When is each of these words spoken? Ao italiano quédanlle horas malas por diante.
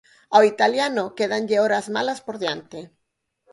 Ao 0.35 0.43
italiano 0.53 1.03
quédanlle 1.17 1.57
horas 1.63 1.85
malas 1.95 2.19
por 2.25 2.35
diante. 2.43 2.79